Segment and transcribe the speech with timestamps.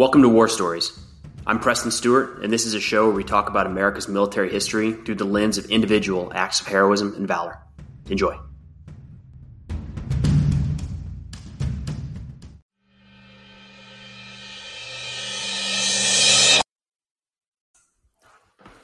[0.00, 0.98] Welcome to War Stories.
[1.46, 4.92] I'm Preston Stewart, and this is a show where we talk about America's military history
[4.92, 7.58] through the lens of individual acts of heroism and valor.
[8.08, 8.34] Enjoy.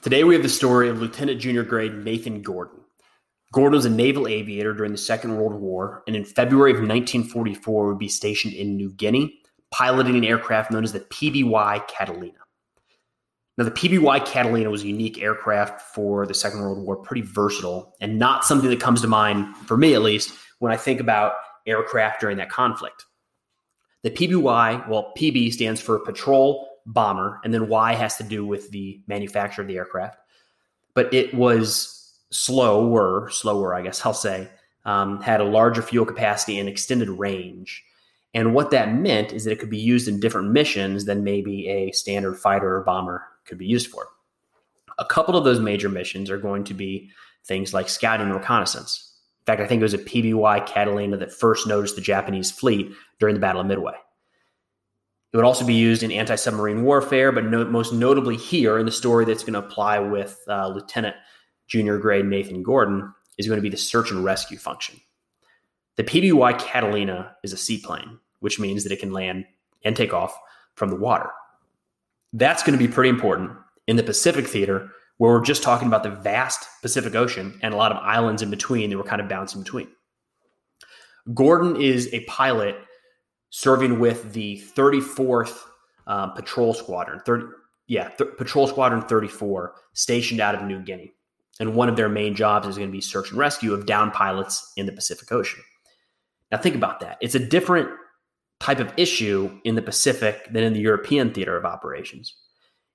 [0.02, 2.80] Today we have the story of Lieutenant Junior Grade Nathan Gordon.
[3.54, 7.86] Gordon was a naval aviator during the Second World War, and in February of 1944
[7.86, 12.38] would be stationed in New Guinea piloting an aircraft known as the PBY Catalina.
[13.58, 17.94] Now, the PBY Catalina was a unique aircraft for the Second World War, pretty versatile,
[18.00, 21.34] and not something that comes to mind, for me at least, when I think about
[21.66, 23.06] aircraft during that conflict.
[24.02, 28.70] The PBY, well, PB stands for Patrol Bomber, and then Y has to do with
[28.70, 30.18] the manufacture of the aircraft.
[30.94, 34.48] But it was slower, slower, I guess I'll say,
[34.84, 37.82] um, had a larger fuel capacity and extended range.
[38.36, 41.68] And what that meant is that it could be used in different missions than maybe
[41.68, 44.08] a standard fighter or bomber could be used for.
[44.98, 47.10] A couple of those major missions are going to be
[47.46, 49.14] things like scouting and reconnaissance.
[49.40, 52.92] In fact, I think it was a PBY Catalina that first noticed the Japanese fleet
[53.18, 53.94] during the Battle of Midway.
[55.32, 58.84] It would also be used in anti submarine warfare, but no, most notably here in
[58.84, 61.16] the story that's going to apply with uh, Lieutenant
[61.68, 65.00] Junior Grade Nathan Gordon is going to be the search and rescue function.
[65.96, 69.44] The PBY Catalina is a seaplane which means that it can land
[69.84, 70.38] and take off
[70.76, 71.28] from the water.
[72.32, 73.50] That's going to be pretty important
[73.88, 77.76] in the Pacific theater, where we're just talking about the vast Pacific Ocean and a
[77.76, 79.88] lot of islands in between that we're kind of bouncing between.
[81.34, 82.76] Gordon is a pilot
[83.50, 85.58] serving with the 34th
[86.06, 87.46] um, Patrol Squadron, 30,
[87.88, 91.12] yeah, th- Patrol Squadron 34, stationed out of New Guinea.
[91.58, 94.12] And one of their main jobs is going to be search and rescue of down
[94.12, 95.64] pilots in the Pacific Ocean.
[96.52, 97.18] Now, think about that.
[97.20, 97.88] It's a different
[98.60, 102.34] type of issue in the Pacific than in the European theater of operations.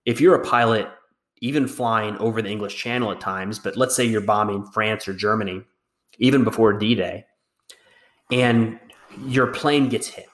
[0.06, 0.88] If you're a pilot,
[1.42, 5.14] even flying over the English Channel at times, but let's say you're bombing France or
[5.14, 5.64] Germany,
[6.17, 7.26] even before D Day,
[8.32, 8.80] and
[9.26, 10.27] your plane gets hit.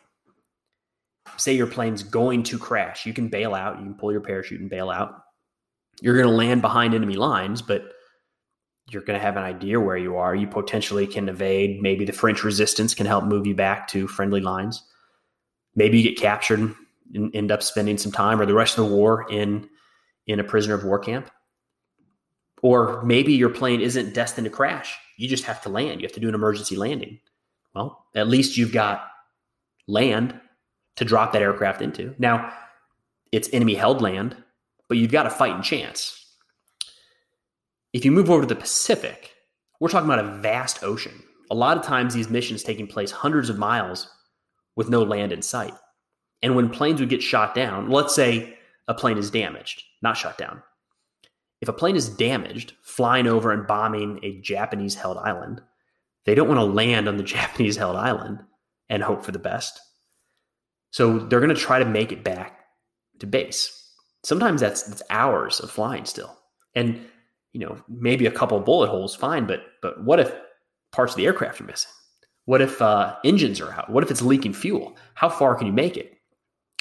[1.37, 3.05] Say your plane's going to crash.
[3.05, 5.23] You can bail out, you can pull your parachute and bail out.
[6.01, 7.83] You're going to land behind enemy lines, but
[8.89, 10.35] you're going to have an idea where you are.
[10.35, 11.81] You potentially can evade.
[11.81, 14.83] Maybe the French resistance can help move you back to friendly lines
[15.77, 16.75] maybe you get captured
[17.13, 19.69] and end up spending some time or the rest of the war in
[20.25, 21.31] in a prisoner of war camp.
[22.61, 24.97] Or maybe your plane isn't destined to crash.
[25.17, 26.01] You just have to land.
[26.01, 27.19] You have to do an emergency landing.
[27.73, 29.07] Well at least you've got
[29.87, 30.37] land
[30.97, 32.13] to drop that aircraft into.
[32.17, 32.51] Now
[33.31, 34.35] it's enemy held land
[34.89, 36.25] but you've got a fighting chance.
[37.93, 39.33] If you move over to the pacific
[39.79, 41.23] we're talking about a vast ocean.
[41.51, 44.09] A lot of times these missions taking place hundreds of miles
[44.77, 45.73] with no land in sight.
[46.41, 48.57] And when planes would get shot down, let's say
[48.87, 50.61] a plane is damaged, not shot down.
[51.59, 55.61] If a plane is damaged, flying over and bombing a Japanese held island,
[56.25, 58.43] they don't want to land on the Japanese held island
[58.87, 59.81] and hope for the best.
[60.91, 62.59] So they're going to try to make it back
[63.19, 63.73] to base.
[64.23, 66.37] Sometimes that's, that's hours of flying still.
[66.75, 67.03] And,
[67.51, 70.31] you know, maybe a couple bullet holes, fine, but but what if
[70.91, 71.91] parts of the aircraft are missing?
[72.47, 73.89] What if uh, engines are out?
[73.89, 74.95] What if it's leaking fuel?
[75.15, 76.13] How far can you make it?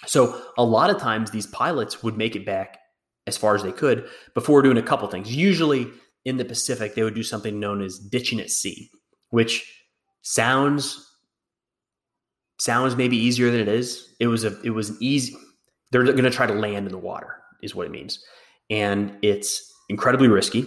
[0.07, 2.79] So a lot of times these pilots would make it back
[3.27, 5.35] as far as they could before doing a couple things.
[5.35, 5.89] Usually
[6.25, 8.89] in the Pacific, they would do something known as ditching at sea,
[9.31, 9.85] which
[10.23, 11.03] sounds
[12.61, 14.15] sounds maybe easier than it is.
[14.21, 15.37] It was a it was an easy.
[15.91, 18.25] They're going to try to land in the water, is what it means,
[18.71, 20.65] and it's incredibly risky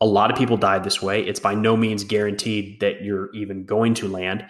[0.00, 1.22] a lot of people died this way.
[1.22, 4.46] It's by no means guaranteed that you're even going to land.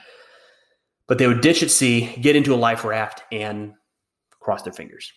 [1.07, 3.75] But they would ditch at sea, get into a life raft, and
[4.39, 5.13] cross their fingers.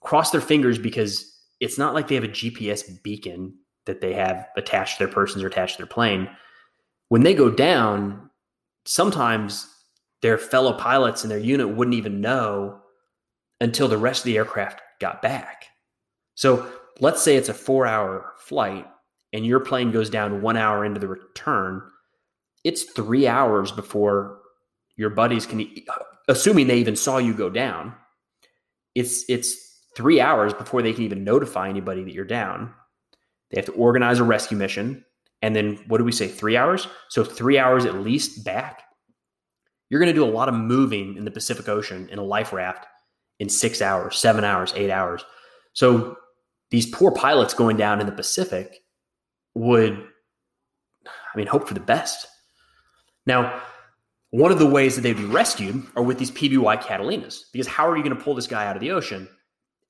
[0.00, 3.54] Cross their fingers because it's not like they have a GPS beacon
[3.86, 6.28] that they have attached to their persons or attached to their plane.
[7.08, 8.30] When they go down,
[8.84, 9.66] sometimes
[10.22, 12.80] their fellow pilots and their unit wouldn't even know
[13.60, 15.66] until the rest of the aircraft got back.
[16.34, 18.86] So let's say it's a four hour flight
[19.32, 21.82] and your plane goes down one hour into the return,
[22.64, 24.40] it's three hours before
[24.96, 25.66] your buddies can,
[26.28, 27.94] assuming they even saw you go down,
[28.94, 32.72] it's it's three hours before they can even notify anybody that you're down.
[33.50, 35.04] They have to organize a rescue mission,
[35.42, 36.28] and then what do we say?
[36.28, 36.86] Three hours.
[37.08, 38.82] So three hours at least back.
[39.88, 42.52] You're going to do a lot of moving in the Pacific Ocean in a life
[42.52, 42.86] raft
[43.40, 45.24] in six hours, seven hours, eight hours.
[45.72, 46.16] So
[46.70, 48.82] these poor pilots going down in the Pacific
[49.54, 50.06] would,
[51.06, 52.26] I mean, hope for the best.
[53.26, 53.60] Now,
[54.30, 57.88] one of the ways that they'd be rescued are with these PBY Catalinas, because how
[57.88, 59.28] are you going to pull this guy out of the ocean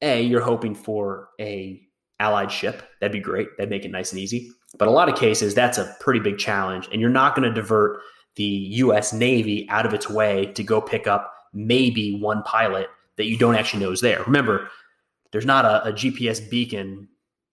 [0.02, 1.80] A, you're hoping for a
[2.20, 2.82] allied ship.
[3.00, 3.48] That'd be great.
[3.56, 4.52] That'd make it nice and easy.
[4.78, 6.88] But a lot of cases, that's a pretty big challenge.
[6.92, 8.00] And you're not going to divert
[8.36, 13.24] the US Navy out of its way to go pick up maybe one pilot that
[13.24, 14.22] you don't actually know is there.
[14.24, 14.70] Remember,
[15.32, 17.08] there's not a, a GPS beacon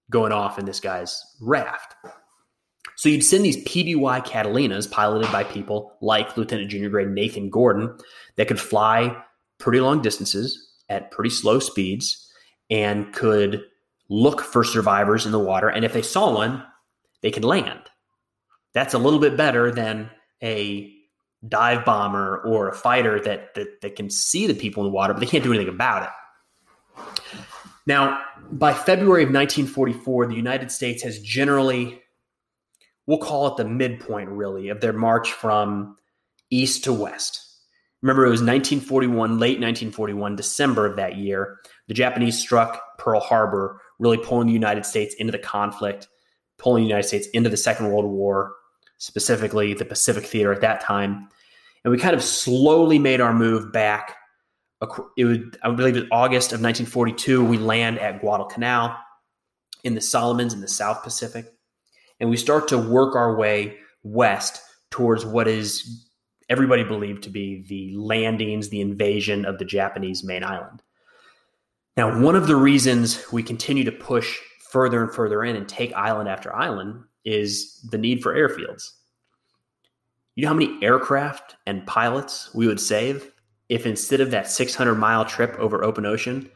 [0.10, 1.96] going off in this guy's raft.
[2.96, 7.96] So you'd send these PBY Catalinas piloted by people like Lieutenant Junior Grade Nathan Gordon
[8.38, 9.16] that could fly
[9.60, 12.32] pretty long distances at pretty slow speeds
[12.70, 13.64] and could
[14.10, 15.70] look for survivors in the water.
[15.70, 16.64] And if they saw one,
[17.22, 17.82] they could land.
[18.74, 20.10] That's a little bit better than
[20.42, 20.92] a
[21.48, 25.14] dive bomber or a fighter that, that, that can see the people in the water,
[25.14, 26.10] but they can't do anything about it.
[27.88, 32.02] Now, by February of 1944, the United States has generally,
[33.08, 35.96] we'll call it the midpoint really, of their march from
[36.50, 37.46] east to west.
[38.02, 41.60] Remember, it was 1941, late 1941, December of that year.
[41.88, 46.10] The Japanese struck Pearl Harbor, really pulling the United States into the conflict,
[46.58, 48.54] pulling the United States into the Second World War,
[48.98, 51.30] specifically the Pacific Theater at that time.
[51.86, 54.17] And we kind of slowly made our move back.
[55.18, 57.44] It would, I believe, it August of 1942.
[57.44, 58.96] We land at Guadalcanal
[59.84, 61.52] in the Solomons in the South Pacific,
[62.20, 66.08] and we start to work our way west towards what is
[66.50, 70.82] everybody believed to be the landings, the invasion of the Japanese main island.
[71.98, 74.38] Now, one of the reasons we continue to push
[74.70, 78.92] further and further in and take island after island is the need for airfields.
[80.36, 83.32] You know how many aircraft and pilots we would save
[83.70, 86.50] if instead of that 600 mile trip over open ocean,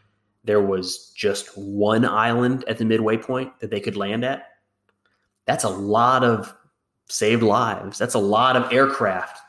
[0.43, 4.47] there was just one island at the midway point that they could land at?
[5.45, 6.53] That's a lot of
[7.07, 7.97] saved lives.
[7.97, 9.39] That's a lot of aircraft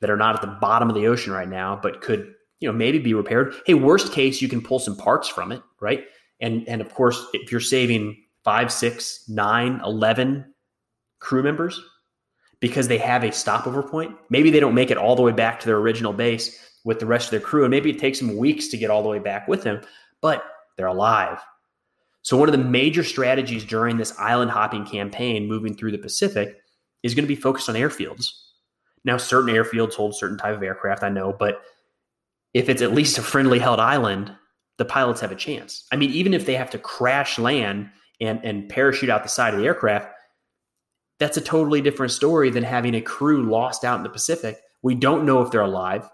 [0.00, 2.76] that are not at the bottom of the ocean right now, but could, you know,
[2.76, 3.54] maybe be repaired.
[3.66, 6.04] Hey, worst case, you can pull some parts from it, right?
[6.40, 10.54] And and of course, if you're saving five, six, nine, eleven
[11.18, 11.80] crew members
[12.60, 15.58] because they have a stopover point, maybe they don't make it all the way back
[15.60, 18.36] to their original base with the rest of their crew, and maybe it takes them
[18.36, 19.80] weeks to get all the way back with them,
[20.20, 20.42] but
[20.76, 21.38] they're alive.
[22.22, 26.56] So one of the major strategies during this island hopping campaign moving through the Pacific
[27.04, 28.32] is going to be focused on airfields
[29.04, 31.62] now, certain airfields hold certain type of aircraft, I know, but
[32.54, 34.32] if it's at least a friendly held island,
[34.76, 35.86] the pilots have a chance.
[35.92, 37.90] I mean, even if they have to crash land
[38.20, 40.12] and, and parachute out the side of the aircraft,
[41.18, 44.60] that's a totally different story than having a crew lost out in the Pacific.
[44.82, 46.08] We don't know if they're alive.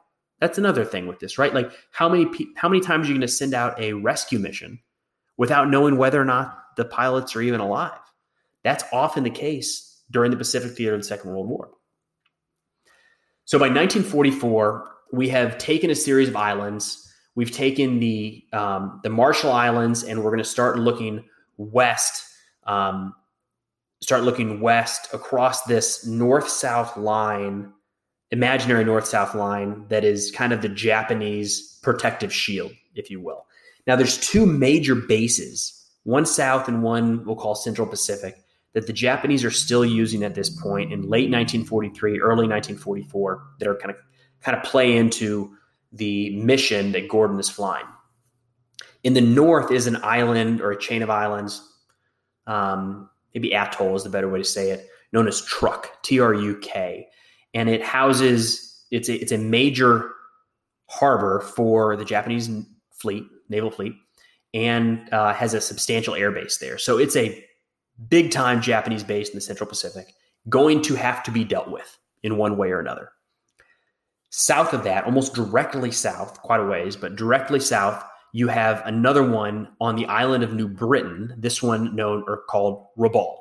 [0.44, 1.55] That's another thing with this, right?
[1.55, 4.79] Like how many how many times are you going to send out a rescue mission
[5.38, 7.99] without knowing whether or not the pilots are even alive?
[8.62, 11.70] That's often the case during the Pacific theater of the Second World War.
[13.46, 17.11] So by 1944, we have taken a series of islands.
[17.37, 21.25] We've taken the um, the Marshall Islands, and we're going to start looking
[21.56, 22.23] west.
[22.64, 23.14] Um,
[24.02, 27.73] start looking west across this north-south line,
[28.34, 33.46] imaginary north-south line that is kind of the Japanese protective shield, if you will.
[33.86, 38.34] Now, there's two major bases, one south and one we'll call Central Pacific
[38.72, 43.69] that the Japanese are still using at this point in late 1943, early 1944, that
[43.69, 43.96] are kind of
[44.42, 45.56] kind of play into
[45.92, 47.86] the mission that Gordon is flying.
[49.05, 51.62] In the north is an island or a chain of islands,
[52.46, 56.34] um, maybe atoll is the better way to say it, known as Truk, T R
[56.34, 57.08] U K,
[57.55, 60.13] and it houses it's a, it's a major
[60.89, 62.49] harbor for the Japanese
[62.93, 63.94] fleet, naval fleet,
[64.53, 66.79] and uh, has a substantial air base there.
[66.79, 67.44] So it's a
[68.08, 70.15] big time Japanese base in the Central Pacific,
[70.49, 73.11] going to have to be dealt with in one way or another.
[74.31, 79.23] South of that, almost directly south, quite a ways, but directly south, you have another
[79.23, 83.37] one on the island of New Britain, this one known or called Rabaul.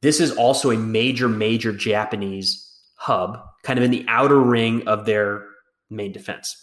[0.00, 2.69] This is also a major, major Japanese
[3.00, 5.46] hub, kind of in the outer ring of their
[5.88, 6.54] main defense.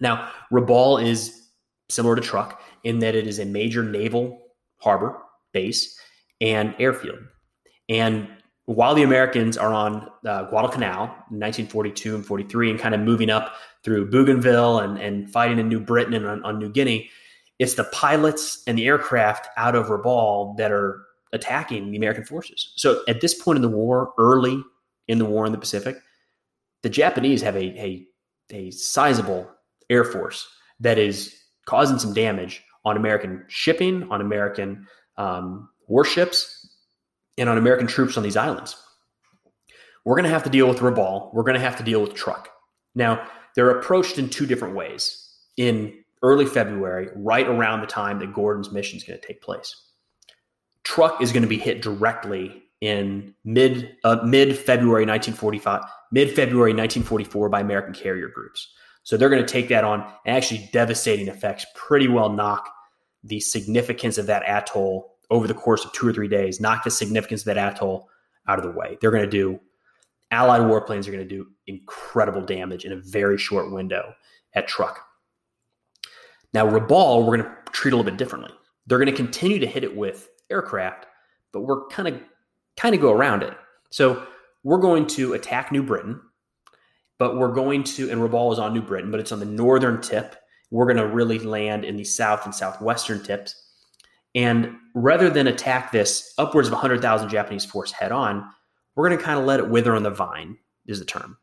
[0.00, 1.48] Now, Rabaul is
[1.88, 4.38] similar to Truk in that it is a major naval
[4.82, 5.16] harbor
[5.54, 5.98] base
[6.42, 7.20] and airfield.
[7.88, 8.28] And
[8.66, 13.30] while the Americans are on uh, Guadalcanal in 1942 and 43 and kind of moving
[13.30, 17.08] up through Bougainville and, and fighting in New Britain and on, on New Guinea,
[17.58, 22.72] it's the pilots and the aircraft out of Rabaul that are attacking the American forces.
[22.76, 24.62] So at this point in the war, early
[25.08, 25.98] in the war in the Pacific,
[26.82, 28.06] the Japanese have a, a,
[28.50, 29.50] a sizable
[29.90, 30.48] air force
[30.80, 31.34] that is
[31.64, 34.86] causing some damage on American shipping, on American
[35.16, 36.68] um, warships
[37.38, 38.76] and on American troops on these islands.
[40.04, 41.34] We're going to have to deal with Rabaul.
[41.34, 42.48] We're going to have to deal with Truk.
[42.94, 45.22] Now, they're approached in two different ways.
[45.56, 49.74] In early February, right around the time that Gordon's mission is going to take place.
[50.84, 56.72] Truk is going to be hit directly in mid uh, mid February 1945, mid February
[56.72, 58.72] 1944 by American carrier groups.
[59.02, 62.68] So they're going to take that on and actually devastating effects pretty well knock
[63.22, 66.90] the significance of that atoll over the course of two or three days, knock the
[66.90, 68.08] significance of that atoll
[68.48, 68.98] out of the way.
[69.00, 69.60] They're going to do
[70.32, 74.12] Allied warplanes are going to do incredible damage in a very short window
[74.54, 75.00] at Truk.
[76.52, 78.50] Now, Rabaul, we're going to treat a little bit differently.
[78.86, 81.06] They're going to continue to hit it with aircraft,
[81.52, 82.20] but we're kind of
[82.76, 83.54] kind of go around it.
[83.90, 84.26] So
[84.64, 86.20] we're going to attack New Britain,
[87.18, 90.00] but we're going to, and Rabaul is on New Britain, but it's on the northern
[90.00, 90.36] tip.
[90.70, 93.54] We're going to really land in the south and southwestern tips.
[94.34, 98.46] And rather than attack this upwards of 100,000 Japanese force head on,
[98.94, 101.38] we're going to kind of let it wither on the vine, is the term.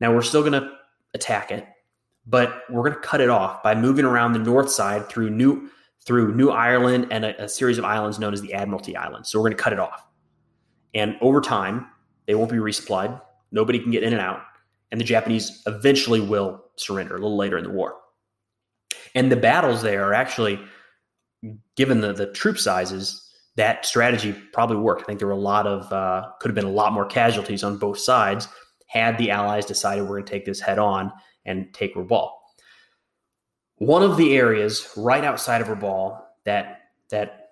[0.00, 0.70] Now, we're still going to
[1.14, 1.66] attack it,
[2.26, 5.70] but we're going to cut it off by moving around the north side through New
[6.04, 9.28] through New Ireland and a, a series of islands known as the Admiralty Islands.
[9.28, 10.06] So we're going to cut it off.
[10.96, 11.86] And over time,
[12.26, 13.20] they won't be resupplied.
[13.52, 14.40] Nobody can get in and out.
[14.90, 17.94] And the Japanese eventually will surrender a little later in the war.
[19.14, 20.58] And the battles there are actually,
[21.76, 23.22] given the, the troop sizes,
[23.56, 25.02] that strategy probably worked.
[25.02, 27.62] I think there were a lot of, uh, could have been a lot more casualties
[27.62, 28.48] on both sides
[28.86, 31.12] had the Allies decided we're going to take this head on
[31.44, 32.30] and take Rabaul.
[33.76, 37.50] One of the areas right outside of Rabaul that that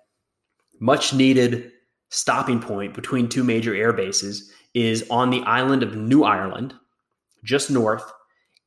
[0.79, 1.71] much needed
[2.15, 6.73] stopping point between two major air bases is on the island of New Ireland,
[7.43, 8.09] just north.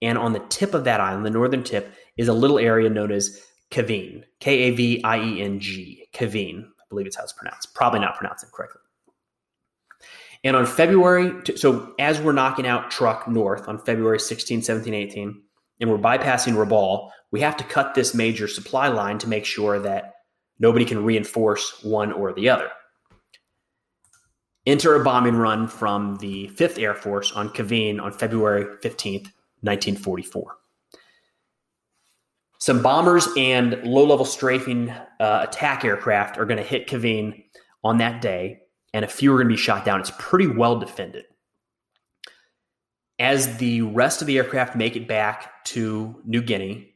[0.02, 3.10] And on the tip of that island, the northern tip, is a little area known
[3.10, 3.40] as
[3.70, 6.64] Kavieng, K A V I E N G, Kavieng.
[6.64, 7.74] I believe it's how it's pronounced.
[7.74, 8.82] Probably not pronounced it correctly.
[10.44, 15.42] And on February, so as we're knocking out Truk north on February 16, 17, 18,
[15.80, 19.78] and we're bypassing Rabaul, we have to cut this major supply line to make sure
[19.80, 20.14] that
[20.58, 22.70] nobody can reinforce one or the other
[24.68, 29.32] enter a bombing run from the 5th Air Force on Kavieng on February 15th,
[29.62, 30.56] 1944.
[32.58, 37.44] Some bombers and low level strafing uh, attack aircraft are going to hit Kavieng
[37.82, 38.58] on that day,
[38.92, 40.00] and a few are going to be shot down.
[40.00, 41.24] It's pretty well defended.
[43.18, 46.94] As the rest of the aircraft make it back to New Guinea,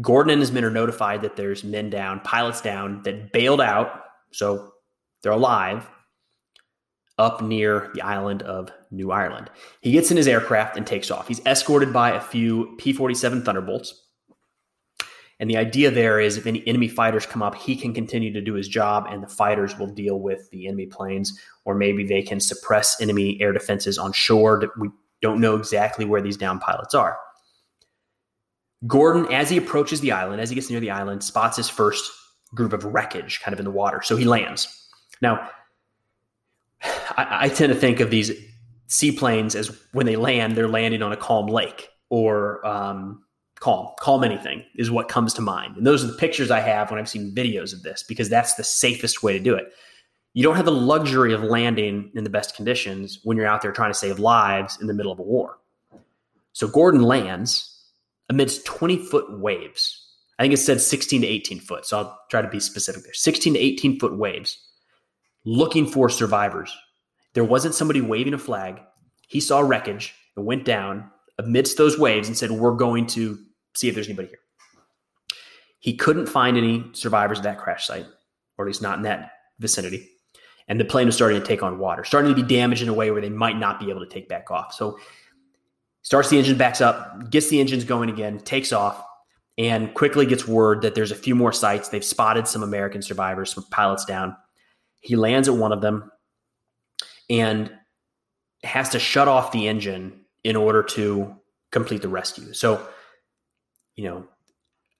[0.00, 4.04] Gordon and his men are notified that there's men down, pilots down that bailed out,
[4.32, 4.72] so
[5.22, 5.88] they're alive,
[7.20, 9.50] up near the island of New Ireland.
[9.82, 11.28] He gets in his aircraft and takes off.
[11.28, 14.06] He's escorted by a few P 47 Thunderbolts.
[15.38, 18.40] And the idea there is if any enemy fighters come up, he can continue to
[18.40, 22.22] do his job and the fighters will deal with the enemy planes, or maybe they
[22.22, 24.62] can suppress enemy air defenses on shore.
[24.78, 24.88] We
[25.22, 27.18] don't know exactly where these down pilots are.
[28.86, 32.10] Gordon, as he approaches the island, as he gets near the island, spots his first
[32.54, 34.00] group of wreckage kind of in the water.
[34.02, 34.88] So he lands.
[35.20, 35.50] Now,
[36.82, 38.32] I, I tend to think of these
[38.86, 43.22] seaplanes as when they land, they're landing on a calm lake or um,
[43.60, 45.76] calm, calm anything is what comes to mind.
[45.76, 48.54] And those are the pictures I have when I've seen videos of this because that's
[48.54, 49.72] the safest way to do it.
[50.32, 53.72] You don't have the luxury of landing in the best conditions when you're out there
[53.72, 55.58] trying to save lives in the middle of a war.
[56.52, 57.84] So Gordon lands
[58.28, 60.06] amidst 20 foot waves.
[60.38, 61.84] I think it said 16 to 18 foot.
[61.84, 64.58] So I'll try to be specific there 16 to 18 foot waves
[65.44, 66.76] looking for survivors.
[67.34, 68.80] There wasn't somebody waving a flag.
[69.28, 73.38] He saw wreckage and went down amidst those waves and said, We're going to
[73.74, 74.38] see if there's anybody here.
[75.78, 78.06] He couldn't find any survivors at that crash site,
[78.58, 80.08] or at least not in that vicinity.
[80.68, 82.94] And the plane was starting to take on water, starting to be damaged in a
[82.94, 84.72] way where they might not be able to take back off.
[84.72, 84.98] So
[86.02, 89.04] starts the engine, backs up, gets the engines going again, takes off,
[89.58, 91.88] and quickly gets word that there's a few more sites.
[91.88, 94.36] They've spotted some American survivors, some pilots down.
[95.00, 96.10] He lands at one of them
[97.28, 97.72] and
[98.62, 101.34] has to shut off the engine in order to
[101.70, 102.52] complete the rescue.
[102.52, 102.86] So,
[103.96, 104.26] you know,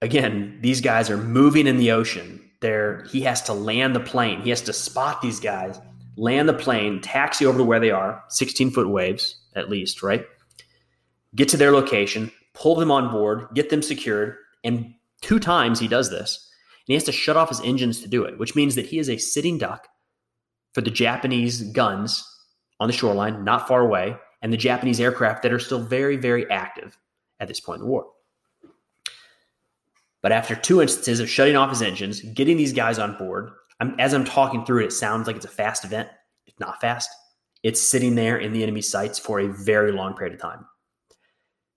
[0.00, 2.40] again, these guys are moving in the ocean.
[2.61, 4.42] There, he has to land the plane.
[4.42, 5.78] He has to spot these guys,
[6.16, 10.25] land the plane, taxi over to where they are, 16 foot waves at least, right?
[11.35, 14.37] Get to their location, pull them on board, get them secured.
[14.62, 16.50] And two times he does this
[16.90, 19.09] he has to shut off his engines to do it, which means that he is
[19.09, 19.87] a sitting duck
[20.75, 22.26] for the Japanese guns
[22.80, 26.50] on the shoreline, not far away, and the Japanese aircraft that are still very, very
[26.50, 26.99] active
[27.38, 28.06] at this point in the war.
[30.23, 33.94] But after two instances of shutting off his engines, getting these guys on board, I'm,
[33.99, 36.09] as I'm talking through it, it sounds like it's a fast event.
[36.47, 37.09] It's not fast.
[37.62, 40.66] It's sitting there in the enemy sights for a very long period of time.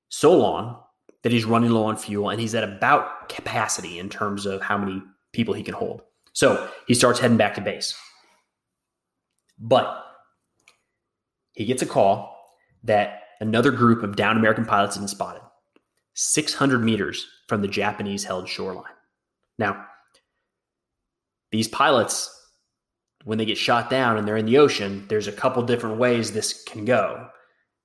[0.09, 0.81] So long
[1.23, 4.77] that he's running low on fuel and he's at about capacity in terms of how
[4.77, 5.01] many
[5.31, 6.01] people he can hold.
[6.33, 7.97] So he starts heading back to base.
[9.57, 10.03] But
[11.53, 12.37] he gets a call
[12.83, 15.41] that another group of downed American pilots had been spotted
[16.15, 18.85] 600 meters from the Japanese held shoreline.
[19.57, 19.85] Now,
[21.51, 22.29] these pilots,
[23.23, 26.31] when they get shot down and they're in the ocean, there's a couple different ways
[26.31, 27.29] this can go.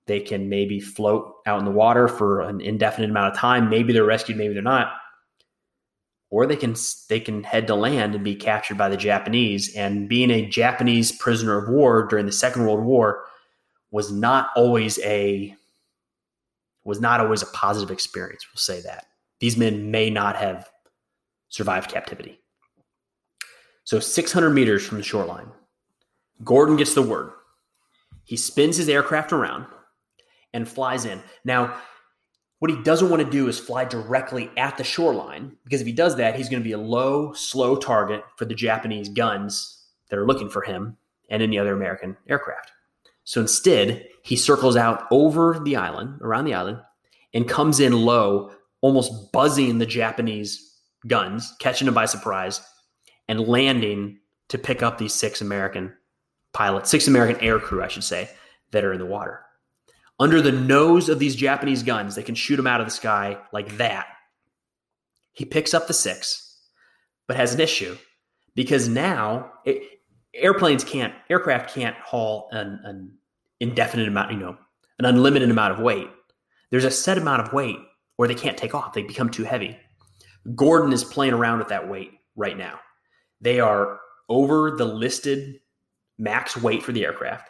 [0.08, 3.68] They can maybe float out in the water for an indefinite amount of time.
[3.68, 4.94] Maybe they're rescued, maybe they're not.
[6.30, 6.74] Or they can
[7.10, 9.74] they can head to land and be captured by the Japanese.
[9.76, 13.24] And being a Japanese prisoner of war during the Second World War
[13.90, 15.54] was not always a
[16.84, 18.46] was not always a positive experience.
[18.50, 19.06] We'll say that
[19.40, 20.70] these men may not have
[21.50, 22.40] survived captivity.
[23.84, 25.50] So 600 meters from the shoreline,
[26.44, 27.30] Gordon gets the word.
[28.24, 29.66] He spins his aircraft around
[30.52, 31.22] and flies in.
[31.44, 31.76] Now,
[32.58, 35.92] what he doesn't want to do is fly directly at the shoreline because if he
[35.92, 40.18] does that, he's going to be a low, slow target for the Japanese guns that
[40.18, 40.96] are looking for him
[41.30, 42.72] and any other American aircraft.
[43.24, 46.78] So instead, he circles out over the island, around the island,
[47.34, 48.50] and comes in low,
[48.80, 50.76] almost buzzing the Japanese
[51.06, 52.60] guns, catching them by surprise,
[53.28, 55.92] and landing to pick up these six American
[56.54, 58.30] pilots, six American air crew, I should say,
[58.70, 59.42] that are in the water
[60.18, 62.14] under the nose of these Japanese guns.
[62.14, 64.06] They can shoot them out of the sky like that.
[65.32, 66.58] He picks up the six,
[67.26, 67.96] but has an issue
[68.54, 70.00] because now it,
[70.34, 73.12] airplanes can't, aircraft can't haul an, an
[73.60, 74.56] indefinite amount, you know,
[74.98, 76.08] an unlimited amount of weight.
[76.70, 77.78] There's a set amount of weight
[78.18, 78.92] or they can't take off.
[78.92, 79.78] They become too heavy.
[80.54, 82.80] Gordon is playing around with that weight right now.
[83.40, 85.60] They are over the listed
[86.18, 87.48] max weight for the aircraft,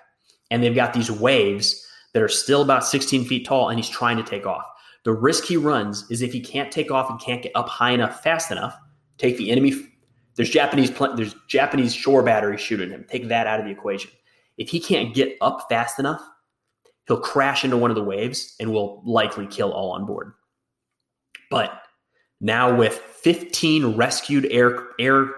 [0.51, 4.17] and they've got these waves that are still about 16 feet tall and he's trying
[4.17, 4.67] to take off.
[5.05, 7.93] The risk he runs is if he can't take off and can't get up high
[7.93, 8.77] enough fast enough,
[9.17, 9.75] take the enemy.
[10.35, 13.05] There's Japanese there's Japanese shore batteries shooting him.
[13.09, 14.11] Take that out of the equation.
[14.57, 16.21] If he can't get up fast enough,
[17.07, 20.33] he'll crash into one of the waves and will likely kill all on board.
[21.51, 21.83] But
[22.41, 25.31] now with 15 rescued air air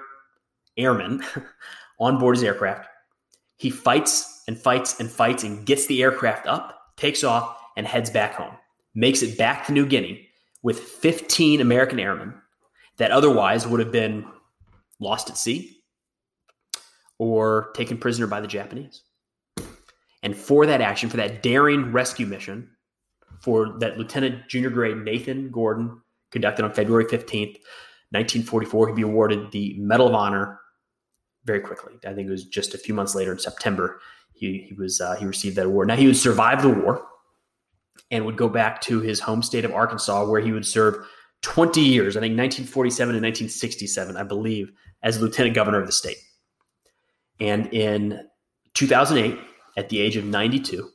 [0.77, 1.23] airmen
[2.01, 2.89] on board his aircraft,
[3.61, 8.09] he fights and fights and fights and gets the aircraft up, takes off, and heads
[8.09, 8.55] back home.
[8.95, 10.29] Makes it back to New Guinea
[10.63, 12.33] with 15 American airmen
[12.97, 14.25] that otherwise would have been
[14.99, 15.83] lost at sea
[17.19, 19.03] or taken prisoner by the Japanese.
[20.23, 22.71] And for that action, for that daring rescue mission,
[23.43, 27.59] for that Lieutenant Junior Grade Nathan Gordon conducted on February 15th,
[28.13, 30.60] 1944, he'd be awarded the Medal of Honor
[31.51, 31.95] very quickly.
[32.07, 34.01] I think it was just a few months later in September
[34.41, 35.89] he, he was uh, he received that award.
[35.89, 37.05] Now he would survive the war
[38.11, 41.07] and would go back to his home state of Arkansas, where he would serve
[41.43, 46.17] 20 years, I think 1947 and 1967, I believe, as lieutenant governor of the state.
[47.39, 48.21] And in
[48.75, 49.39] 2008,
[49.77, 50.89] at the age of 92,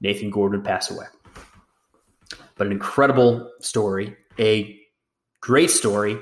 [0.00, 1.06] Nathan Gordon passed away.
[2.56, 4.78] But an incredible story, a
[5.40, 6.18] great story,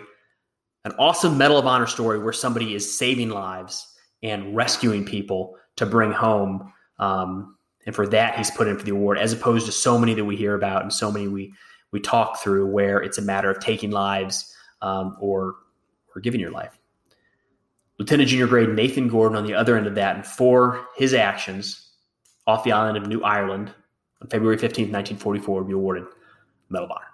[0.85, 5.87] an awesome Medal of Honor story where somebody is saving lives and rescuing people to
[5.87, 6.73] bring home.
[6.99, 10.15] Um, and for that, he's put in for the award, as opposed to so many
[10.15, 11.53] that we hear about and so many we
[11.91, 15.57] we talk through where it's a matter of taking lives um, or
[16.15, 16.79] or giving your life.
[17.99, 21.91] Lieutenant Junior Grade Nathan Gordon on the other end of that, and for his actions
[22.47, 23.73] off the island of New Ireland
[24.21, 26.05] on February 15, 1944, will be awarded
[26.69, 27.14] Medal of Honor.